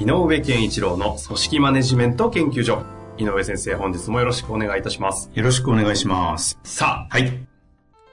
[0.00, 2.84] 井上健一郎の組織マネジメント研究所
[3.16, 6.56] 井上先生本日もよろしくお願いいたしますよろしくお願いします。
[6.62, 7.32] さあはい。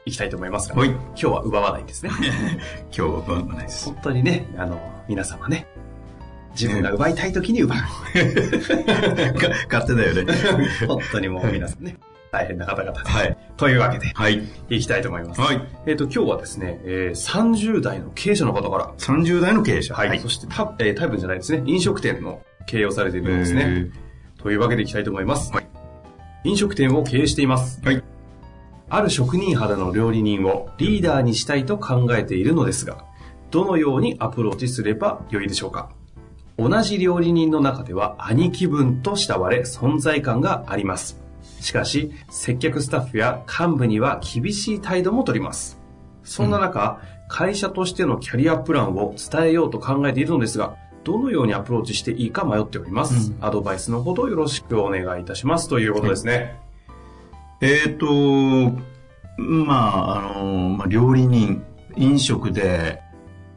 [0.07, 2.09] 行きたいと思いますが、はい今日は奪わないですね
[2.90, 3.85] 今日は奪わないです。
[3.85, 5.67] 本当にねあの皆様ね
[6.59, 7.77] 自分が奪いたい時に奪う
[9.71, 10.34] 勝手だよね。
[10.88, 11.98] 本当にもう皆さんね
[12.35, 13.38] 大変な方々で、はい。
[13.55, 14.41] というわけではい。
[14.70, 15.62] 行きたいと思います、はい。
[15.85, 19.96] えっ、と今日はですね、えー、30代の経営者の方から30代の経営者。
[19.96, 20.20] はい。
[20.20, 21.63] そしてタ,、えータイプじゃないですね。
[21.65, 23.90] 飲食店の経営をされているようですね。
[24.37, 25.54] というわけでいきたいと思います。
[25.54, 25.68] はい
[26.45, 27.82] 飲食店を経営しています。
[27.84, 28.04] はい。
[28.88, 33.04] ある職人肌の料理人をリーダーにしたいと考えているのですが、
[33.49, 35.90] どのようにアプローチすればよいでしょうか？
[36.57, 41.24] 同じ料理人の中では兄貴分と慕われ存在感があります。
[41.66, 45.80] しかし、接客スタッフや幹部には厳しい態度も取ります。
[46.24, 53.34] そんな中、会社としてのキャリアプランを伝えようと考えているのですが、どのようにアプローチしていいか迷っております。
[53.41, 55.68] アドバイスのほどよろしくお願いいたします。
[55.68, 56.55] ということですね。
[57.62, 58.05] えっ、と、
[59.41, 61.63] まあ、あの、まあ、料理人、
[61.96, 63.02] 飲食で、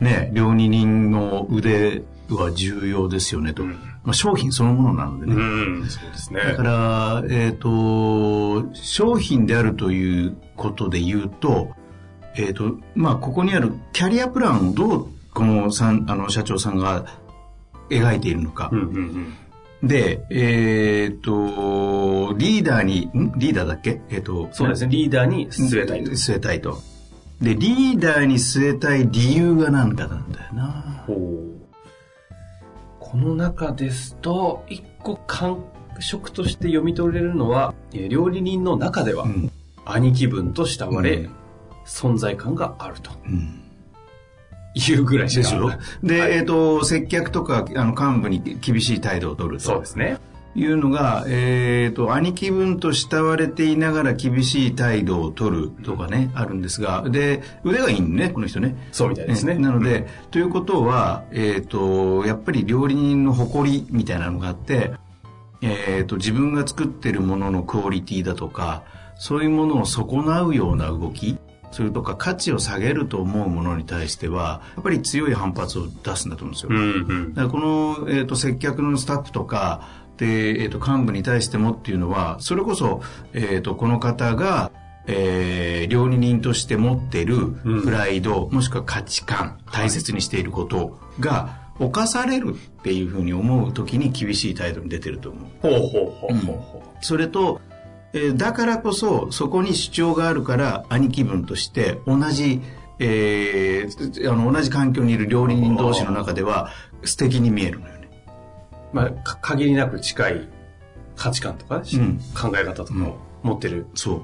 [0.00, 3.64] ね、料理人の腕は重要ですよねと。
[3.64, 3.78] うん
[4.08, 5.34] まあ、商品そのものなのでね。
[5.34, 5.38] う
[5.84, 6.40] ん、そうですね。
[6.40, 11.72] だから、えっ、と、商品であるということで言うと、
[12.34, 17.04] えっ、と、まあ、ここにあるキャリアプランをどう、このさん、あの、社長さんが
[17.90, 18.70] 描いているのか。
[18.72, 19.34] うんうん
[19.82, 19.88] うん。
[19.88, 23.32] で、えっ、と、リーダーに、ん？
[23.36, 24.00] リーダーだっけ？
[24.08, 24.90] えっ、と、そうですね。
[24.90, 26.10] リーダーに据えたいと。
[26.12, 26.80] 据えたいと。
[27.42, 31.04] で、リーダーに据えたい理由が何かなんだよな。
[31.06, 31.47] ほう
[33.10, 35.64] この中ですと、一個感
[35.98, 39.50] 触として読み取れるのは、えー料理人の中では、うん。
[39.86, 41.30] 兄貴分と慕われ、うん
[41.86, 43.62] 存在感があるとうん。
[44.74, 45.70] いうぐらいでしょ
[46.02, 50.18] で、はいえっ、と、接客とか、あの、幹部に厳しい態度を取るとそうですね。
[50.58, 58.76] いうのが、えっ、と、兄貴分と慕われていながら厳しい態度を取るとかね、あるんですが、で、腕がいいんね、この人ね。
[58.92, 59.54] そうみたいですね。
[59.54, 64.92] なので、ということは、えっ、と、やっぱり料理人の誇りみたいなのがあって、
[65.62, 68.82] えっ、と、自分が作ってるもののクオリティだとか、
[69.16, 71.38] そういうものを損なうような動き、
[71.70, 76.70] それとか価値を下げると思うものに対しては、やっぱり強い反発を出すんだと思うんですよ。
[76.70, 77.34] うんうん。
[77.34, 79.82] だからこの、えー、と接客のスタッフとか
[80.18, 83.00] で、えー、と幹部に対してもっていうのはそれこそ、
[83.32, 84.70] えー、とこの方が、
[85.06, 95.50] えー料理人として持っているうんプライド、もしくは価値観大切にしていることが犯されるっていうふうに思う時に厳しい態度に出てると思う。
[95.62, 97.60] ほうほうほうほうほそれと、
[98.12, 102.60] えーだからこそそこに主張があるから兄貴分として同じ、
[102.98, 106.70] えーあの同じ環境にいる料理人同士の中では
[107.04, 107.97] 素敵に見えるのよ。
[108.92, 110.48] まあ、か限りなく近い
[111.16, 114.22] 価値観とか、ん考え方とかを持ってる、そう。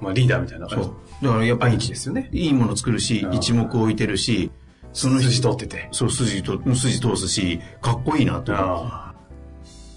[0.00, 1.26] まあ、リーダーみたいなそう感じ。。
[1.26, 2.28] だからやっぱりですよね。
[2.32, 4.50] いいもの作るし一目置いてるし、
[4.92, 5.88] その筋人通ってて。
[5.92, 8.52] そう、筋と、筋通すし、かっこいいなと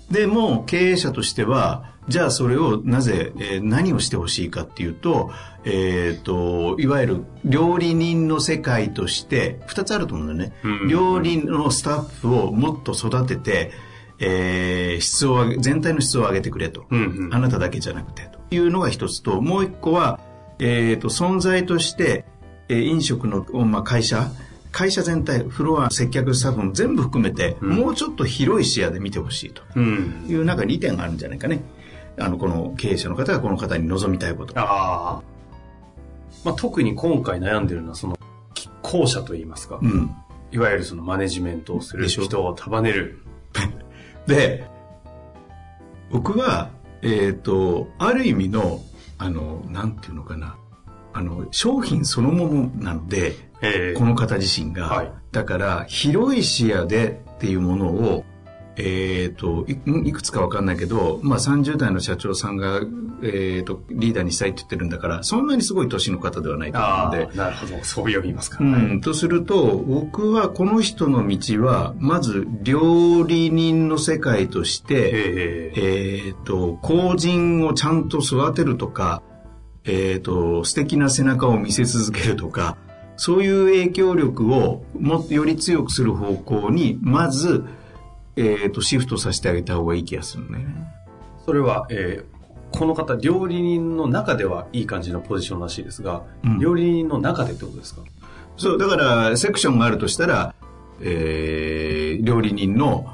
[0.10, 5.32] でも、経営者としては、じゃあそれをなぜ、えー何をしてほしいかっていうと、
[5.64, 10.56] えっ、と、いわゆる料理人の世界として、二つあると思うんだよね。
[10.64, 13.72] うん料理のスタッフをもっと育てて、
[14.20, 16.86] えー質を上げ、全体の質を上げてくれと。
[16.90, 20.20] うんうんあなただけじゃなくて、というのが一つと、もう一個は、
[20.60, 22.26] えっ、と、存在として、
[22.70, 24.30] えー飲食の、まあ、会社、
[24.72, 29.62] 会社全体、フロア、接客スタッフも全部含めて、んもうちょっと広い視野で見てほしいと。
[29.74, 30.26] ーうん。
[30.30, 31.64] いうなんか2点があるんじゃないかね。
[32.20, 34.58] あの、この経営者の方がこの方に望みたいこと。
[34.60, 35.22] ああ。
[36.44, 38.20] まあ、特に今回悩んでるのは、その、
[38.82, 40.14] 後者といいますか、うん。
[40.52, 43.20] いわゆるそのマネジメントをする人を束ねる。
[44.28, 44.66] で、
[46.12, 46.70] 僕は、
[47.02, 48.82] えっ、と、ある意味の、
[49.18, 50.58] あの、なんていうのかな。
[51.14, 54.88] あの、商品そのものなので、えこの方自身が。
[54.88, 58.24] はいだから、広い視野でっていうものを、
[58.78, 62.82] えっ、とい、いくつかわかんないけど、まあ30代の社長さんが、
[63.24, 67.84] えっ、と、リーダーにしたいって言ってるんだから、そんなにすごい年の方ではないと思あうんであ、、なるほど。
[67.84, 68.58] そう読みますか。
[68.62, 79.22] うん、とすると、僕はこの人の道は、まず料理人の世界として、えええっ、と、後人をちゃんと育てるとか、
[79.86, 82.78] えっ、と、素敵な背中を見せ続けるとか、
[83.18, 87.64] そういう影響力をもっとより強くする方向に、まず、
[88.36, 90.66] えっ、と、シフトさせてあげた方がいい気がするね。
[91.46, 92.36] それは、えー
[92.72, 98.02] この方、料理人の中ではいい感じのポジションらしいですが、うん料理人の中でってことですか？
[98.58, 100.54] そう、だから、セクションがあるとしたら、
[101.00, 103.14] えー料理人の、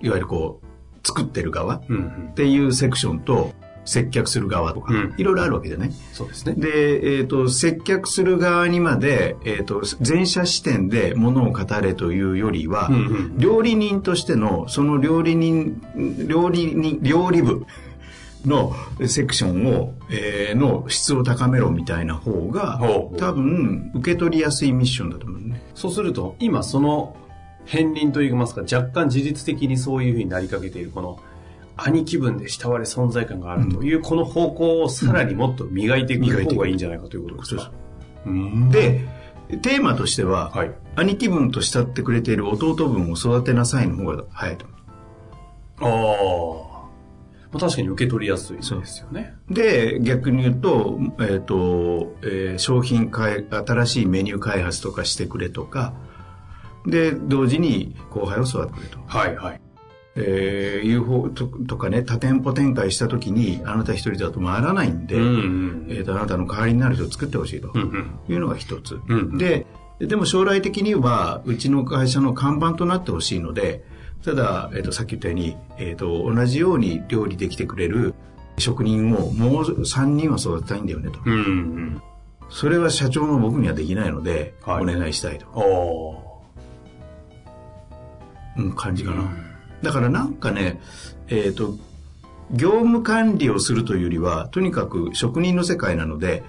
[0.00, 2.34] いわゆるこう、作ってる側うんうんっ。
[2.34, 3.52] ていうセクションと、
[3.86, 5.92] 接客する側とか、うんいろいろあるわけでね。
[6.12, 6.54] そうですね。
[6.56, 15.80] で、えっ、と、接客する側にまで、えっ、と、前者視点でものを語れというよりは、うんうん料理人としての、その料理人、
[16.26, 17.66] 料理人、料理部
[18.44, 18.74] の
[19.06, 22.80] セクションを、えーの質を高めろみたいな方が、
[23.18, 25.62] 多分、受け取りやすいミッションだと思うね。
[25.74, 27.16] そうすると、今その
[27.70, 31.20] 片鱗といいますか、若干自律的にそういうふうになりかけている、この
[31.76, 37.72] 兄貴分で慕われ存在感があるという、この方向をさらにもっと磨いていく方がいいんじゃないかということですか。
[38.70, 39.06] で、
[39.62, 40.72] テーマとしては、はい。
[40.96, 44.66] 兄貴分と慕ってくれている弟分を育てなさいの方が早いと。
[45.80, 46.76] ああ。
[47.52, 49.34] まあ、確かに受け取りやすいですよね。
[49.48, 55.94] で、逆に言うと、えっ、と、えー商品開、新しいメニュー開発とかしてくれとか、
[56.86, 58.98] で、同時に後輩を育ててくれと。
[59.06, 59.60] はいはい。
[60.16, 65.86] えーいう方ととかね、多店舗展開した時に、あなた一人だと回らないんで、うんうん。
[65.90, 68.18] えっ、と、あなたの代わりになる人を作ってほしいとうんうん。
[68.28, 68.98] いうのが一つ。
[69.08, 69.66] うんで、
[69.98, 73.84] でも将来的には、うちの会社の看板となってほしいので、
[74.24, 78.14] ただ、えっ、と、さっき言ったように、えっ、と、同じように料理できてくれる
[78.58, 81.18] 職人をもう3人は育てたいんだよねと。
[81.24, 82.02] うんうん。
[82.48, 86.42] それは社長の僕にはできないので、はいお願いしたいと、お
[88.56, 89.45] うん、感じかな。
[89.82, 90.80] ーだからなんかね、
[91.28, 91.76] えっ、と、
[92.52, 96.44] 業務管理をするというよりは、とにかく職人の世界なので、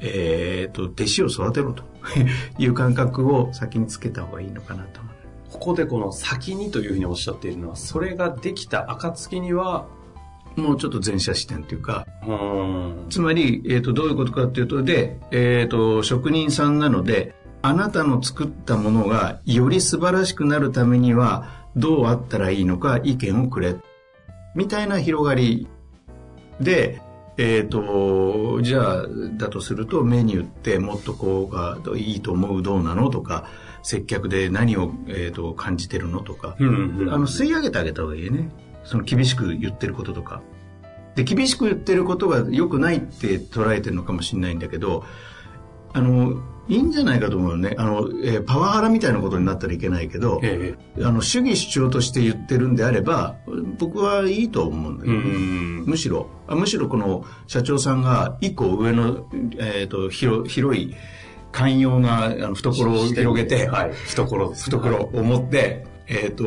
[0.00, 1.82] えっ、と、弟子を育てろと
[2.58, 5.14] いう感覚を先につけた方がいいのかなと思う。
[5.52, 9.86] ここでこの先にというふうにおっしゃっているのは、それができた暁には、
[10.56, 12.06] もうちょっと前者視点というか、
[13.08, 13.10] う。
[13.10, 23.76] つまり、えっ、と、どういうことかっていうと、で、えっ、と、職人さんなので、あなたの作ったものがより素晴らしくなるためには、どうあったらいいのか意見をくれ。
[24.54, 25.66] みたいな広がり
[26.60, 27.00] で、
[27.36, 29.06] えっ、と、じゃあ、
[29.36, 33.48] だとするとメニューってもっとこうがいいと思うどうなのとか、
[33.82, 37.12] 接客で何を、えー、と感じてるのとか、うんうん。
[37.12, 38.50] あの、吸い上げてあげた方がいいね。
[38.84, 40.42] その厳しく言ってることとか。
[41.16, 45.04] で、厳しく言ってることが良くないって捉えてるのかもしれないんだけど、
[45.92, 47.74] あの、いいんじゃないかと思うよね。
[47.78, 53.36] あの、えーパワハラみたいなことになったらいけないけど、えあの、主義主張として言ってるんであれば、
[53.78, 55.84] 僕はいいと思うんだけどね、ん。
[55.84, 59.26] むしろ、あむしろこの社長さんが一個上の、
[59.58, 60.94] えっ、と、広広い、
[61.52, 63.92] 寛容なあの懐を広げて、はい。
[63.92, 64.48] 懐。
[64.54, 66.44] 懐を持って、えっ、と、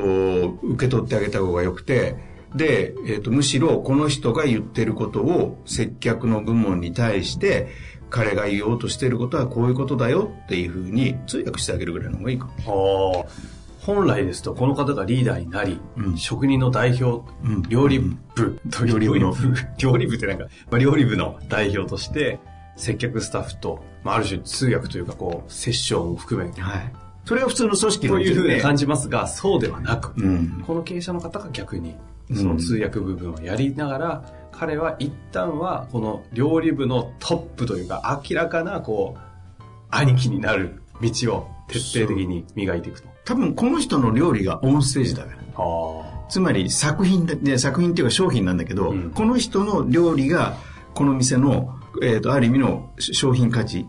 [0.63, 2.15] 受け取ってあげた方がよくて、
[2.55, 7.67] で、えっ、と、むしろこの人が言ってることを接客の部門に対して、
[8.09, 13.13] 彼が言おうとしてることはこういうことだよっていうふうに通訳してあげるぐらいの方がいいかも。
[13.17, 13.57] はあ。
[13.87, 19.33] 本来ですと、この方がリーダーになり、うん職人の代表、うん料理部う、料理部の
[19.77, 22.39] 料理部ってなんか、まあ、料理部の代表として、
[22.75, 26.93] 接客スタッフと、まあ、ある種通訳というか、こう、セッションを含めて、はい。
[27.27, 30.63] それは普通の組織のというふうにね感じますが、そうではなく、うん。
[30.65, 31.95] この経営者の方が逆に、
[32.29, 43.07] うんその通訳部分をやりながら、彼は一旦は、この料理部のトップというか、明らかな、こう、兄貴になる道を徹底的に磨いていくと。
[43.23, 45.37] 多分この人の料理がオンステージだから。
[45.57, 50.57] あつまり作品だ、ね、作品っていうか商品なんだけど、うんこの人の料理が
[50.93, 53.85] この店の、えー、とある意味の商品価値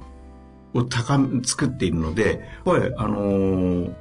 [0.74, 3.94] を高め作っているのでこれあのー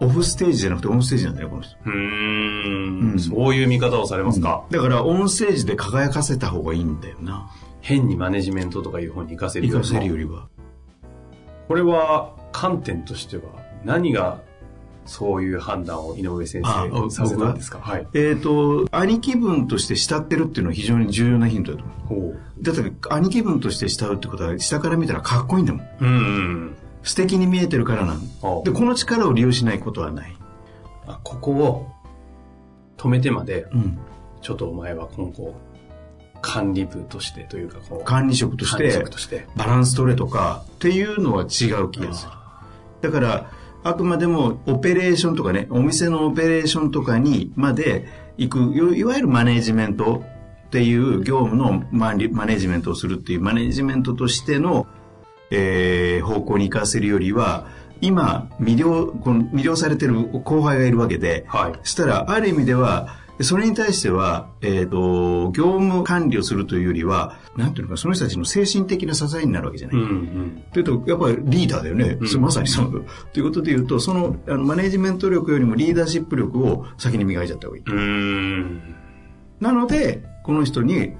[0.00, 1.76] オフステージじゃなくてオンステージなんだよこの人。
[1.84, 3.12] うーん。
[3.12, 3.18] うん。
[3.18, 7.50] そういう見方をされますか、だからオンステージで輝かせた方がいいんだよな。
[7.80, 10.48] 変にマネジメントとかいう方に行かせるよりは。
[11.66, 13.42] これは観点としては
[13.84, 14.40] 何が
[15.08, 17.50] そういう判断を井上先あ生させた？
[17.50, 17.78] んですか？
[17.80, 18.06] はい。
[18.14, 25.88] えっ、と兄貴分として慕ってるっていうのは非常に重要なヒントだと思うほだって兄貴分として慕うってことは下から見たらかっこいいんだもんう。
[26.00, 26.76] うん。
[27.02, 30.36] 素敵に見えてるからなんあでこの力を利用しないことはない
[31.06, 31.86] あここを
[32.98, 33.98] 止めてまで、うん。
[34.42, 35.54] ちょっとお前は今後、
[36.42, 39.46] 管理部としてというか、こう、管理職とし管理て職として。
[39.56, 42.32] バランス取れとかっていうのは違う気がする。
[43.02, 43.50] だから、
[43.84, 48.06] あくまでもオペレーションとかね、お店のオペレーションとかにまで
[48.36, 48.58] 行く、
[48.94, 50.24] いいわゆるマネジメント
[50.66, 54.86] っていう業務のマネジメントをするっていうマネジメントとしての、
[55.50, 57.66] えー方向に行かせるよりは、
[58.00, 61.72] 今、魅了、この魅了されてる後輩がいるわけで、はい。
[61.82, 69.96] そしたら、ある意味では、それに対しては、えっ、と、業務管理をするというよりは、なんていうのか、その人たちの精神的な支えになるわけじゃない。
[69.96, 70.64] うんうん。
[70.72, 72.18] というと、やっぱりリーダーだよね。
[72.20, 72.90] うんそまさにその、
[73.32, 77.84] ということで言うと、その、あの、マネジメント力よりもリーダーシップ力を先に磨いちゃった方がいい。
[79.60, 81.12] なので、この人に、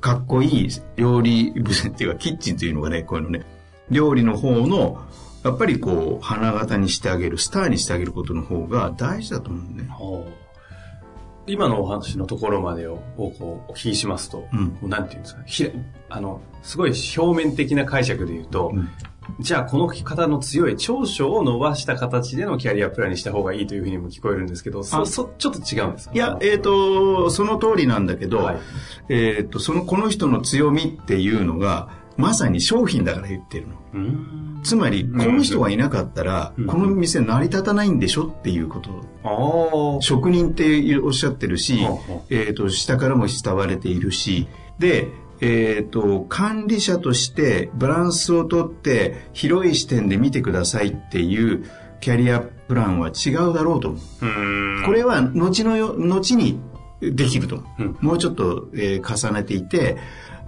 [0.00, 3.46] かっこいい料理部っていうか、キッチンというのがね、こういうのね、
[3.90, 5.02] 料理の方の、
[5.44, 9.88] やっぱりこう、花形にしてあげる、スターにしてあげることの方が大事だと思うね。
[9.88, 10.43] ほう
[11.46, 14.46] 今のお話のところまでををこうお聞きしますと、
[14.82, 14.90] うん。
[14.90, 15.70] なんていうんですか、ひ
[16.08, 18.88] あの、すごい表面的な解釈で言うと、うん。
[19.40, 25.06] じゃあこの方の強い長所を伸ばした形でのキャリアプランにした方がいいというふうにも聞こえるんですけど、そ、あ。
[25.06, 26.14] そ、ちょっと違うんですか？
[26.14, 28.56] いや、えっ、と、その通りなんだけど、はい。
[29.08, 34.62] えっ、と、その、この人の強みっていうのが、まさに商品だから言ってるの。
[34.62, 35.18] つまり、ん。
[35.18, 36.66] この人がいなかったら、うん。
[36.66, 40.00] この店成り立たないんでしょっていうこと。
[40.00, 41.78] 職人っておっしゃってるし
[42.30, 45.08] えっ、と、下からも慕われているし、で、
[45.40, 51.64] えっ、と、管理者としてバランスをとって広い視点で見てくださいっていう
[52.00, 54.84] キャリアプランは違うだろうと思う。
[54.86, 56.60] これは後のよ、後に
[57.00, 57.56] できると。
[57.56, 57.82] 思う。
[57.82, 57.96] うん。
[58.00, 59.96] もうちょっと、えー重ねていて、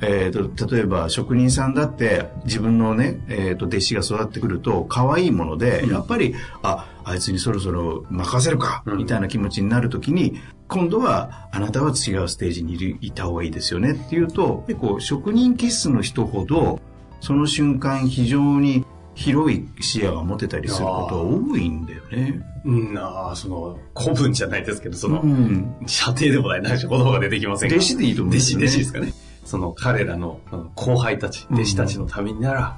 [0.01, 8.99] えーと、例えば職人さんだって自分のね、えーと、弟子が育ってくると可愛いもので、やっぱり、あ、あいつにそろそろ任せるか、うん。
[8.99, 16.81] みたいな気持ちになるときに、今度はあなたは違うステージにいるいた方がいいですよねっていうと、結構職人気質の人ほど、
[17.21, 18.85] その瞬間非常に
[19.17, 22.45] 広い視野が持てたりすることが多いんだよね。
[22.67, 25.75] うん、ああ、その、古文じゃないですけど、その、うん。
[25.87, 27.77] 射程でもない、何し言葉が出てきませんが。
[27.77, 28.67] 弟子でいいと思うん弟子、ですよね。
[28.67, 29.13] 弟子ですかね。
[29.47, 30.41] その彼らの
[30.75, 32.77] 後輩たち、弟子たちのためになら、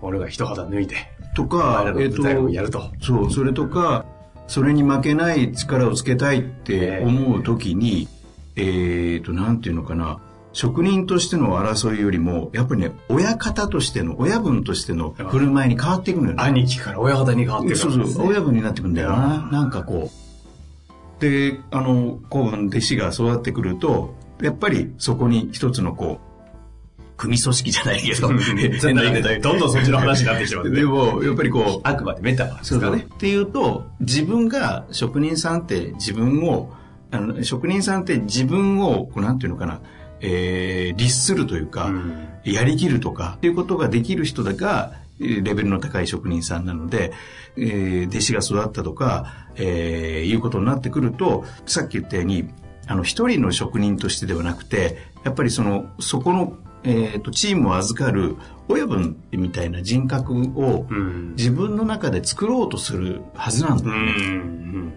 [0.00, 0.96] 俺が一肌脱いで、
[1.34, 2.90] とか、えっ、らの舞台をやると。
[3.02, 4.06] そう、それとか、
[4.46, 8.08] それに負けない力をつけたいって思うときに、
[8.54, 10.20] えっ、と、なんていうのかな、
[10.56, 16.42] 職人としての争いよりも、やっぱりね、親方としての、親分としての振る舞いに変わっていくのよね。
[16.42, 19.50] 兄貴から親方に変わってるそうそう、親分になってくんだよな。
[19.52, 21.20] なんかこう。
[21.20, 33.06] で、あの、こう、弟子が育ってくると、やっぱりそこに一つのこう、組組織じゃないけど、 どんどんそっちの話になってきてますねでも、やっぱりこう、あくまでメタファーですからね。
[33.14, 36.72] っていうと、自分が、職人さんって自分を、
[37.10, 39.80] あの、職人さんって自分を、こうなんていうのかな、
[40.20, 47.12] えー、律するというか、うんやりきるとか、っていうことができる人だが、えーレベルの高い職人さんなので、
[47.56, 52.48] えー弟子が育ったとか、えーいうことになってくると、さっき言ったように、
[52.86, 58.36] あの、一人の職人としてではなくて、やっぱりその、そこの、えっ、と、チームを預かる
[58.68, 61.34] 親分みたいな人格をうん。
[61.36, 64.12] 自分の中で作ろうとするはずなんだうよね。
[64.12, 64.94] ん。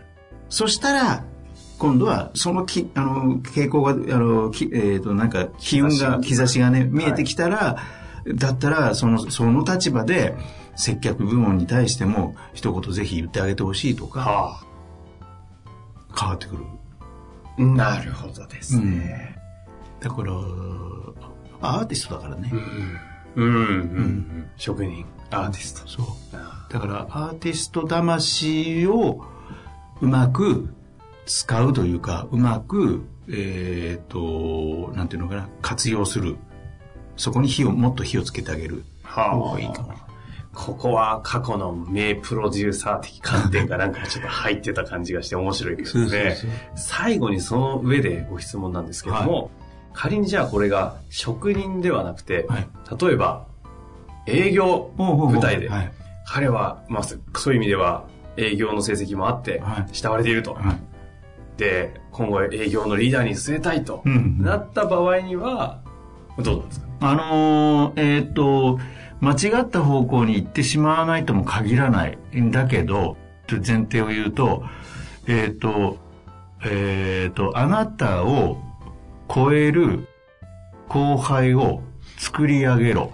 [0.49, 1.23] そしたら、
[1.79, 7.77] 今度は、そのき、あの、傾向が、あの、きえっ、と、なんか、機運が、兆しがね、見えてきたら、
[8.35, 10.35] だったら、その、その立場で、
[10.75, 14.63] 接客部門に対しても、一言ぜひ言ってあげてほしいとか、は
[16.19, 16.65] 変わってくる。
[17.57, 17.61] あ。
[17.61, 19.37] なるほどですね。
[20.01, 20.33] だから、
[21.61, 22.51] アーティストだからね。
[23.33, 23.45] うん。
[23.45, 23.53] うん。
[23.53, 23.55] う
[24.01, 24.49] ん。
[24.57, 25.87] 職人、アーティスト。
[25.87, 26.05] そう。
[26.33, 29.23] あだから、アーティスト魂を
[30.01, 30.73] うまく
[31.29, 36.37] 使うというか、うまく、えっ、と、なんていうのかな、活用する。
[37.17, 38.83] そこに火を、もっと火をつけてあげる。
[39.03, 39.93] は方がいいかも
[40.53, 46.09] ここは過去の名プロデューサー的観点がなんかちょっと入ってた感じがして面白いですね。
[46.09, 49.51] そうそうそう最後にその上でご質問なんですけども、
[49.93, 52.67] 仮にじゃあこれが職人ではなくて、はい
[52.99, 53.45] 例えば
[54.25, 55.91] 営業部隊で、はい。
[56.25, 58.05] 彼は、まあ、そういう意味では
[58.37, 60.55] 営業の成績もあってはい慕われていると。
[60.55, 60.89] はい。
[61.59, 64.41] で、今後営業のリーダーに据えたいと、うん。
[64.41, 65.81] なった場合には、
[66.39, 68.79] どうなんですかあのーえっ、と、
[69.19, 73.17] 間違った方向に行ってしまわないとも限らないんだけど、
[73.49, 74.63] 前提を言うと、
[75.27, 75.97] えっ、と、
[76.63, 78.57] えっ、と、あなたを
[79.33, 80.07] 超える
[80.87, 81.81] 後輩を
[82.17, 83.11] 作り上げろ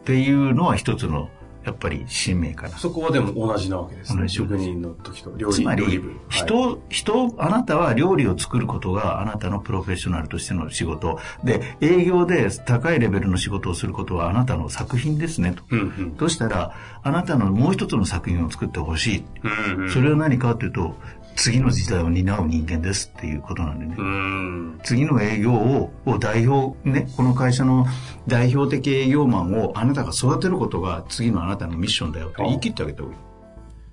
[0.00, 1.28] っていうのは一つの
[1.64, 2.78] やっぱり使命かな。
[2.78, 4.28] そこはでも同じなわけですね。
[4.28, 11.18] 職人の時と料理つまり料理部、人、人、あなたは料理を作ることがあなたのプロフェッショナルとしての仕事。
[11.44, 15.62] で、営業で高いレベルの仕事をすることはあなたの作品ですねと。
[15.70, 19.24] うんうんとしたら、あなたのもう一つの作品を作ってほしい。
[19.42, 19.48] う
[19.78, 20.94] んうんそれは何かというと、
[21.40, 23.94] 次の時代を担う人間ですっていうことなんでね。
[23.96, 24.80] うん。
[24.84, 27.86] 次の営業をを代表、ね、この会社の
[28.28, 33.20] 代表的営業マンをあなたが育てることが次のあなたのミッションだよって言い切ってあげた方がいい。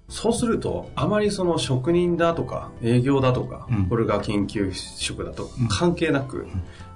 [0.10, 3.86] そうすると、あまりその職人だとか、営業だとか、うん。
[3.86, 6.48] これが研究職だと関係なく、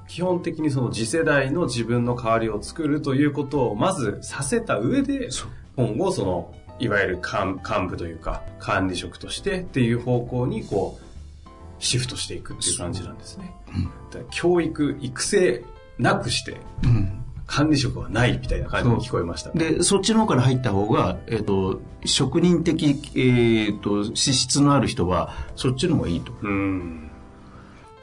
[0.09, 5.29] 基本的にその次世代の自分の代わりを作るということをまずさせた上で、
[5.77, 13.53] 今後その、いわゆる幹幹部というか、管理職としてっていう方向にこう、シフトしていくっていう感じなんですね。
[13.73, 13.91] うん
[14.29, 15.63] 教育、育成
[15.97, 17.17] なくして、うん
[17.51, 19.51] 管理職はないみたいな感じに聞こえました。
[19.51, 26.31] で、そっちの方から入った方が、えっ、と、職人的、えっ、と、資質のある人は、そっちの方がいいと。
[26.41, 27.11] うん。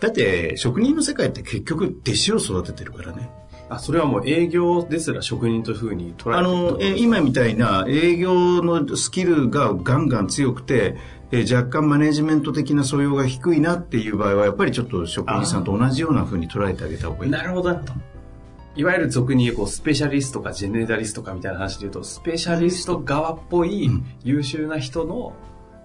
[0.01, 3.31] だって、職人の世界って結局、弟子を育ててるからね。
[3.69, 10.97] あ、それはもう営業ですら職人というふうに捉えあの、今みたいな営業のスキルがガンガン強くて、
[11.31, 17.31] え若干マネジメント的な素養が低いなっていう場合は、やっぱりちょっと職人さんと同じような風に捉えてあげた方がいい。
[17.31, 17.95] なるほど、なるほど。
[18.77, 25.35] いわゆる俗に言うこうスペシャリストかジェネラリストかみたいな話で言うと、スペシャリスト側っぽいうん優秀な人の、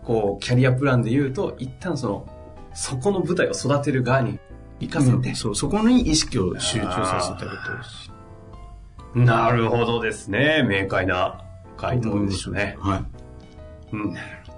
[0.06, 2.28] こう、キャリアプランで言うと、一旦その、
[2.74, 4.40] そこの舞台を育てる側に
[4.88, 9.20] 行かせて、うんそう、そこに意識を集中させてあげてほしい。
[9.20, 10.66] なるほどですね。
[10.68, 11.44] 明快な
[11.78, 12.78] 回答でしたね。
[12.80, 13.06] はい。
[13.94, 14.14] うん。
[14.14, 14.54] なるほ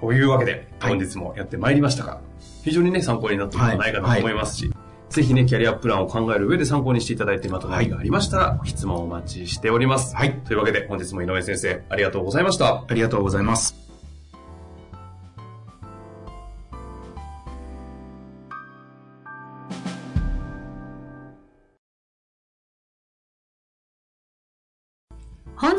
[0.00, 0.08] ど。
[0.08, 0.58] というわけで、は
[0.88, 2.20] い本日もやってまいりましたが、
[2.62, 4.70] 非常にね、参考になったんじゃないかなと思いますし、
[5.10, 10.14] ぜひね、キャリアプランを考える上で参考にしていただいて、また何がありましたら、質問をお待ちしております。
[10.14, 12.84] はいというわけで、本日も井上先生、ありがとうございました。
[12.86, 13.87] ありがとうございます。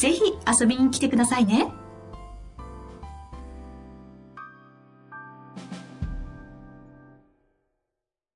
[0.00, 0.22] ぜひ
[0.58, 1.70] 遊びに来てくださいね。